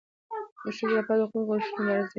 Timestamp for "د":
0.31-0.55, 1.19-1.23, 1.45-1.47